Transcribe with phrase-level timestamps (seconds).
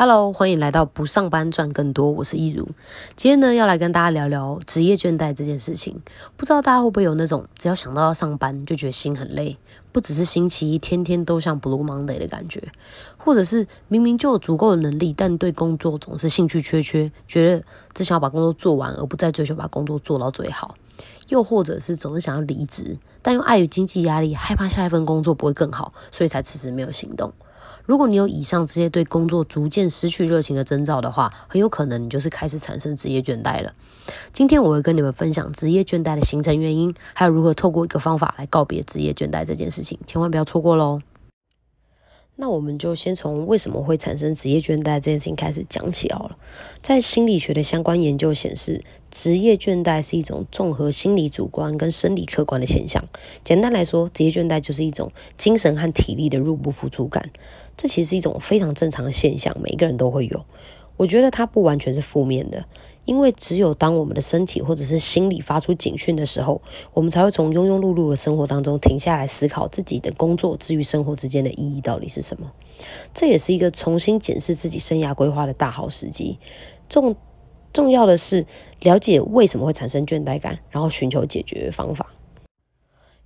[0.00, 2.68] Hello，欢迎来到不上班赚更多，我是易如。
[3.16, 6.00] 今天呢，要来跟大家聊聊职业倦怠这件事情。
[6.36, 9.58] 不知道大家会不会有那种，只要想到要上班，就觉得心很累，
[9.90, 12.62] 不只是星期一，天天都像 Blue Monday 的感觉，
[13.16, 20.76] 或者是明明就有足够的能力，但对工作总是兴趣缺缺，觉得只想要把工作做完，而不再追求把工作做到最好。
[21.30, 27.32] 又或者是总是想要离职，但又碍于经济压力，害怕下一份工作不会更好，所以才迟迟没有行动。
[27.88, 33.72] 如果你有以上这些对工作逐渐失去热情的征兆的话，很有可能你就是开始产生职业倦怠了。
[34.34, 41.00] 今天我会跟你们分享职业倦怠的形成原因，还有如何透过一个方法来告别职业倦怠这件事情，千万不要错过喽。
[42.40, 46.36] 那我们就先从为什么会产生职业倦怠这件事情开始讲起好了。
[46.80, 53.04] 在心理学的相关研究显示，职业倦怠是一种综合心理主观跟生理客观的现象。
[53.42, 57.28] 简单来说，职业倦怠就是一种精神和体力的入不敷出感。
[57.76, 60.44] 这其实是一种非常正常的现象，每个人都会有。
[60.96, 62.64] 我觉得它不完全是负面的，
[63.08, 66.60] 因为只有当我们的身体或者是心理发出警讯的时候，
[66.92, 72.52] 我们才会从庸庸碌碌的生活当中停下来思考自己的工作之于生活之间的意义到底是什么。
[73.14, 76.38] 这也是一个重新检视自己生涯规划的大好时机。
[76.90, 77.16] 重
[77.72, 78.44] 重要的是
[78.80, 82.12] 了解为什么会产生倦怠感，然后寻求解决方法。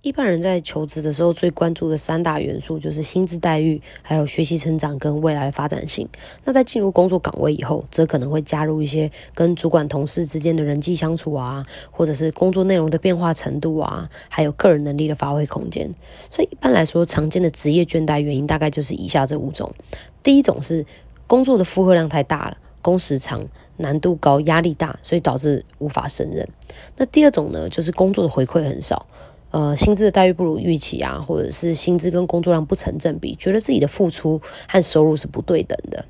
[0.00, 6.08] 一般人在求职的时候，最关注的三大元素就是薪资待遇、还有学习成长跟未来发展性。
[6.44, 15.92] 那在进入工作岗位以后，则可能会加入一些跟主管、同事之间的人际相处啊，或者是工作内容的变化程度啊，还有个人能力的发挥空间。
[16.30, 19.74] 所以一般来说，常见的职业倦怠原因大概就是以下这五种：
[20.22, 20.86] 第一种是
[21.26, 23.44] 工作的负荷量太大了，工时长、
[23.78, 26.48] 难度高、压力大，所以导致无法胜任。
[26.96, 29.04] 那第二种呢，就是工作的回馈很少。
[29.50, 36.04] 呃，薪资的待遇不如预期啊，或者是薪资跟工作量不成正比，觉得自己的付出和收入是不对等的。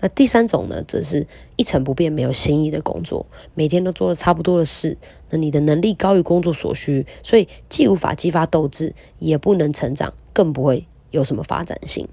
[0.00, 1.26] 那第三种呢，则是
[1.56, 3.24] 一成不变、没有新意的工作，
[3.54, 4.98] 每天都做了差不多的事。
[5.30, 12.08] 那你的能力高于工作所需，所以既无法激发斗志，也不能成长，更不会有什么发展性。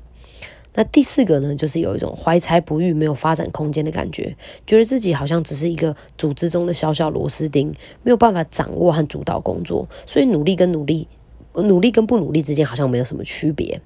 [0.74, 7.74] 那第四个呢，就是有一种怀才不遇、没有发展空间的感觉，觉得自己好像只是一个组织中的小小螺丝钉，
[8.04, 11.08] 没有办法掌握和主导工作，所以努力跟努力、
[11.56, 13.82] 努力跟不努力之间好像没有什么区别。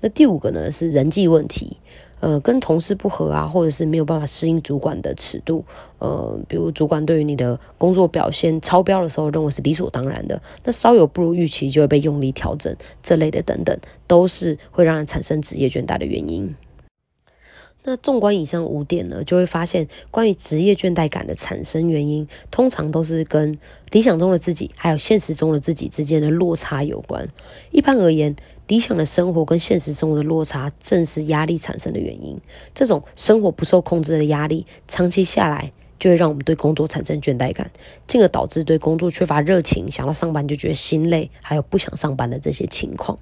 [0.00, 1.76] 那第五个呢，是人际问题。
[2.24, 5.62] 呃，跟同事不合啊，或者是没有办法适应主管的尺度，
[5.98, 16.54] 呃，比如主管对于你的工作表现超标的时候，认为是理所当然的，那稍有不如预期就会被用力调整，这类的等等，都是会让人产生职业倦怠的原因。
[17.86, 23.58] 那纵观以上五点呢，就会发现，关于职业倦怠感的产生原因，通常都是跟
[23.90, 27.28] 理想中的自己还有现实中的自己之间的落差有关。
[27.70, 28.34] 一般而言，
[28.66, 32.40] 理想的生活跟现实生活的落差，正是压力产生的原因。
[32.74, 37.70] 这种生活不受控制的压力，长期下来就会让我们对工作产生倦怠感，
[38.06, 43.18] 进而导致对工作缺乏热情，想到上班就觉得心累，还有不想上班的这些情况。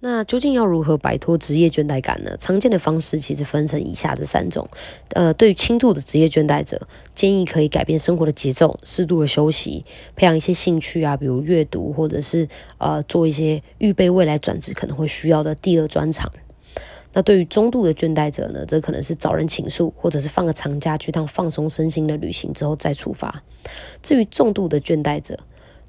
[0.00, 2.36] 那究竟要如何摆脱职业倦怠感呢？
[2.38, 4.68] 常见的方式其实分成以下这三种。
[5.08, 6.86] 呃，对于轻度的职业倦怠者，
[7.16, 12.48] 建议可以改变生活的节奏，适度的休息，培养一些兴趣啊，比如阅读，或者是
[12.78, 16.30] 呃做一些预备未来转职可能会需要的第二专长。
[17.12, 23.42] 那对于中度的倦怠者呢，这可能是找人倾诉，或者是放个长假去趟放松身心的旅行之后再出发。
[24.00, 25.36] 至于重度的倦怠者，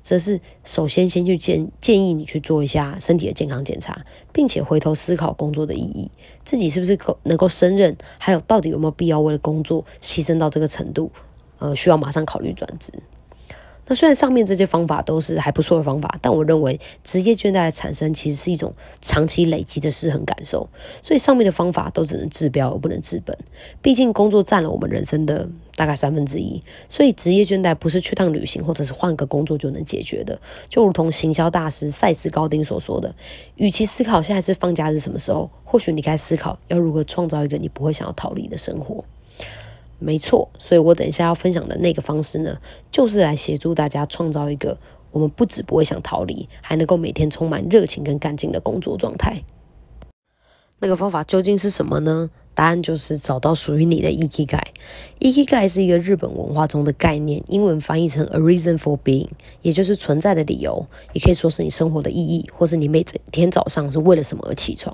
[0.01, 6.09] 则是首先先去建建议你去做一下身体的健康检查，并且回头思考工作的意义，
[6.43, 11.11] 自己是不是够能够胜任，还有到底有没有必要为了工作牺牲到这个程度，
[11.59, 12.91] 呃，需要马上考虑转职。
[13.89, 20.69] 那虽然上面这些方法都是还不错的方法，但我认为职业倦怠的产生其实是一种长期累积的失衡感受，
[21.01, 23.35] 所以上面的方法都只能治标而不能治本。
[23.81, 30.39] 毕竟工作占了我们人生的大概三分之一，所以职业倦怠不是去趟旅行或者是换个工作就能解决的。
[30.69, 33.15] 就如同行销大师塞斯高丁所说的，
[33.55, 39.03] 与其思考下一次放假是什么时候，或许你该思考要如何创造一个你不会想要逃离的生活。
[39.99, 42.57] 没错，所以我等一下要分享的那个方式呢，
[42.91, 44.77] 就是来协助大家创造一个
[45.11, 49.43] 我们不止不会想逃离，还能够每天充满热情跟干劲的工作状态。
[50.79, 52.29] 那个方法究竟是什么呢？
[52.55, 54.61] 答案就是找到属于你的 Ikigai。
[55.19, 59.29] Ikigai 是一个日本文化中的概念，英文翻译成 A reason for being，
[59.61, 64.93] 也就是存在的理由，也可以说是你生活的意义，或是你每天早上是为了什么而起床。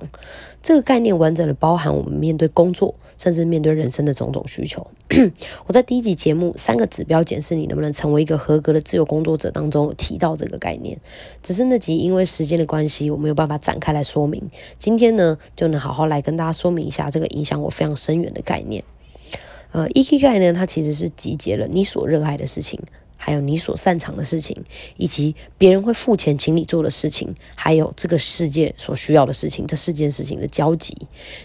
[0.62, 4.86] 这个概念完整的包含我们面对工作、甚至面对人生的种种需求。
[5.68, 11.00] 我在第一集节目《三个指标检视你能不能成为一个合格的自由工作者》当中提到这个概念，
[11.44, 14.42] 只是那集因为时间的关系，我没有办法展开来说明。
[14.78, 18.84] 今天呢，就能好好来跟大家说明一下这个影响我非常深远的概念。
[19.72, 22.80] 呃，EQ 概呢，它其实是集结了你所热爱的事情。
[23.18, 24.64] 还有你所擅长的事情，
[24.98, 30.96] 以及别人会付钱请你做的事情，还有这个世界所需要的事情，这四件事情的交集，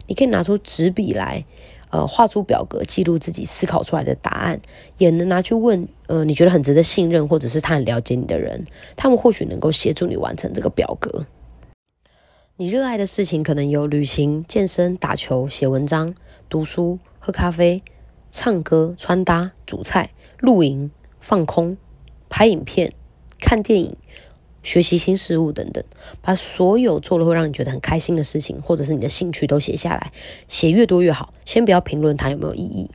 [0.07, 1.45] 你可以拿出纸笔来，
[1.91, 4.61] 呃，画出表格记录自己思考出来的答案，
[4.99, 11.27] 也能拿去问，呃，你觉得很值得信任或者是他很了解你的人，他们或许能够协助你完成这个表格。
[12.57, 16.15] 你热爱的事情可能有旅行、健身、打球、写文章、
[16.51, 17.83] 读书、喝咖啡、
[18.29, 20.91] 唱歌、穿搭、煮菜、露营。
[21.21, 21.77] 放空、
[22.29, 22.93] 拍影片、
[23.39, 23.97] 看电影、
[24.63, 25.85] 学习新事物等等，
[26.21, 30.13] 把所有做了会让你觉得很开心的事情，或者是你的兴趣都写下来，
[30.49, 31.33] 写越多越好。
[31.45, 32.91] 先不要评论它有没有意义。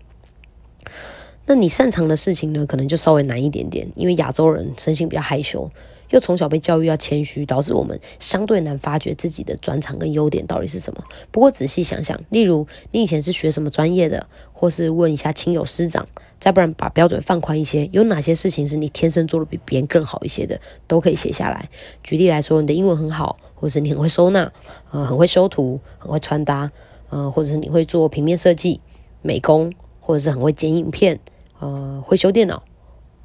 [1.46, 5.70] 那你擅长的事情呢，可能就稍微难一点点，因为亚洲人身性比较害羞。
[6.10, 11.04] 又从小被教育要谦虚，导致我们相对难发掘自己的专长跟优点到底是什么。
[11.32, 16.08] 不过仔细想想，例如你以前是学什么专业的，或是问一下亲友师长，
[16.40, 21.70] 再不然把标准放宽一些，有哪些事情是你天生做的比别人更好一些的，都可以写下来。
[22.04, 24.52] 举例来说，你的英文很好，或是你很会收纳，
[24.92, 26.72] 呃，很会修图， 很会穿搭，
[27.10, 28.80] 呃，或者是你会做平面设计、
[29.22, 31.20] 美工，或者是很会剪影片，
[31.60, 32.64] 呃，会修电脑，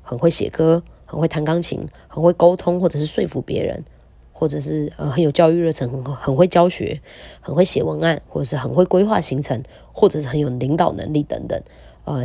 [0.02, 0.82] 很会写歌。
[1.10, 3.84] 很会弹钢琴，很会沟通，或者是说服别人，
[4.32, 7.00] 或者是呃很有教育热忱，很很会教学，
[7.40, 9.60] 很会写文案，或者是很会规划行程，
[9.92, 11.60] 或者是很有领导能力等等。
[12.04, 12.24] 呃，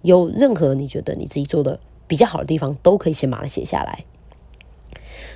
[0.00, 4.02] 有任何你觉得你自己做的比较好的地方，都可以先把它写下来。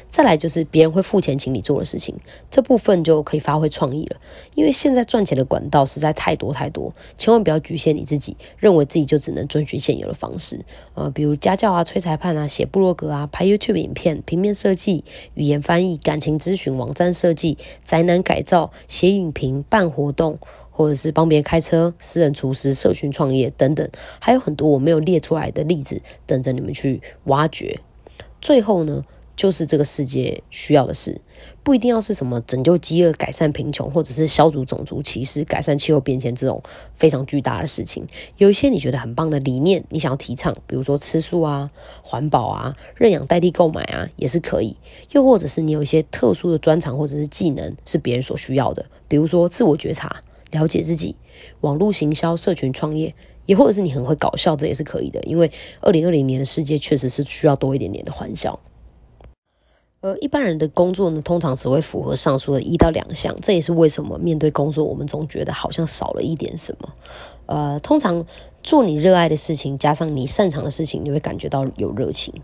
[0.08, 2.14] 再来就是别人会付钱请你做的事情，
[2.50, 4.17] 这部分就可以发挥创意了。
[4.55, 10.64] 因为现在赚钱的管道实在太多太多，千万不要局限你自己，认为自己就只能遵循现有的方式。
[10.94, 15.05] 呃，比如家教啊、催裁判啊、写部落格啊、拍 YouTube 影片、平面设计、
[15.35, 20.38] 语言翻译、感情咨询、网站设计、宅男改造、写影评、办活动，
[20.70, 23.87] 或者是帮别人开车、私人厨师、社群创业等等，
[24.19, 27.81] 还有很多我没有列出来的例子等着你们去挖掘。
[28.41, 29.05] 最后呢？
[29.37, 31.21] 就是这个世界需要的事，
[31.62, 36.62] 不一定要是什么拯救饥饿、改善贫穷，或者是消除种族歧视、改善气候变迁这种
[36.94, 38.06] 非常巨大的事情。
[38.38, 41.71] 有一些你觉得很棒的理念，你想要提倡，比如说吃素啊、
[42.03, 44.75] 环保啊、认养代替购买啊，也是可以。
[45.11, 50.23] 又或者是你有一些特殊的专长或者是技能是别人所需要的，比如说自我觉察、
[50.53, 51.15] 了解自己、
[51.61, 55.21] 网络行销、社群创业，也或者是你很会搞笑，这也是可以的。
[55.25, 55.53] 因为
[55.83, 58.59] 二零二零年的世界确实是需要多一点点的欢笑。
[60.00, 66.93] 而一般人的工作呢，通常只会符合上述的一到两项，这也是为什么面对工作，我们总觉得好像少了一点什么。
[67.46, 68.25] 呃，通常
[68.62, 72.34] 做你热爱的事情，加上你擅长的事情，你会感觉到有热情。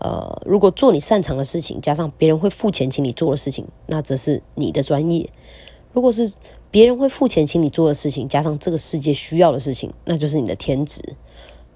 [0.00, 5.30] 呃，如果做你擅长的事情，加上别人会付钱请你做的事情，那则是你的专业。
[5.92, 6.32] 如果是
[6.70, 11.00] 别人会付钱请你做的事情，加上这个世界需要的事情，那就是你的天职。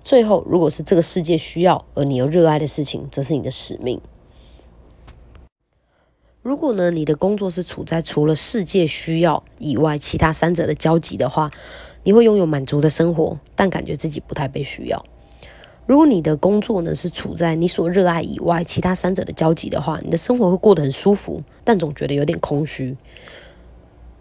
[0.04, 4.00] 最后，如果是这个世界需要而你又热爱的事情，则是你的使命。
[6.42, 11.52] 如果呢，你的工作是处在除了世界需要以外其他三者的交集的话，
[12.02, 15.06] 你会拥有满足的生活，但感觉自己不太被需要。
[15.86, 22.96] 如果你的工作呢是处在你所热爱以外其他三者的交集的话，你的生活会过得很舒服，但总觉得有点空虚。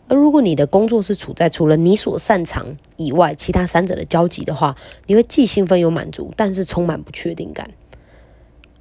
[0.07, 4.75] 而如果你的工作是处在除了你所擅长以外其他三者的交集的话，
[5.07, 7.67] 你会既兴奋又满足，但是充满不确定感。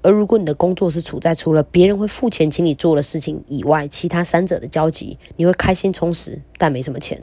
[0.03, 7.21] 而如果你的工作是处在除了别人会付钱请你做的事情以外，其他三者的交集，你会开心充实，但没什么钱。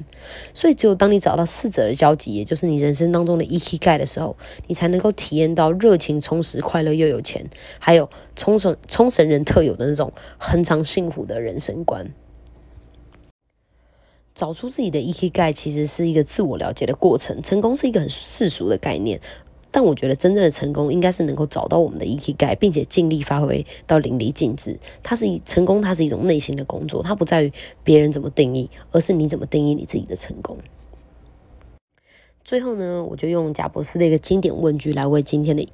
[0.53, 12.13] 所以，只有当你找到四者的交集，也就是你人生当中的 E K 盖的时候，你才能够体验到热情充实、快乐又有钱，还有冲绳冲绳人特有的那种恒常幸福的人生观。
[14.35, 17.41] 找出自己的 E K 盖，其实是一个自我了解的过程。
[17.41, 19.19] 成功是一个很世俗的概念。
[19.71, 24.79] 但我觉得真正的成功应该是能够找到我们的 E K 盖，并且尽力发挥到淋漓尽致。
[25.03, 27.51] 它是一成功，它是一种内心的工作，它不在于
[27.83, 30.57] 别人怎么定义，而是你怎么定义你自己的成功。
[32.43, 35.67] 最后呢，我就用贾博士的一个经典问句来为今天的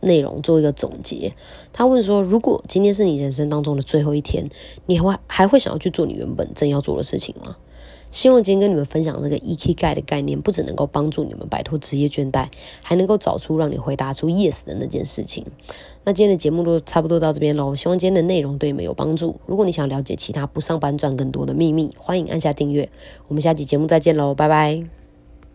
[0.00, 1.34] 内容做一个总结。
[1.72, 4.48] 他问说：如果今天是你人生当中的最后一天，
[4.86, 7.58] 你会还会想要去做你原本正要做的事情吗？
[8.10, 12.48] 希望今天跟你们分享这个 E K 盖的概念，不只能够帮助你们摆脱职业倦怠，
[12.82, 15.44] 还能够找出让你回答出 yes 的那件事情。
[16.04, 19.38] 那今天的节目都差不多到这边喽，希望今天的内容对你们有帮助。
[19.46, 22.88] 如果你想了解其他不上班赚更多的秘密，欢迎按下订阅。
[23.28, 24.97] 我们下期节目再见喽，拜拜。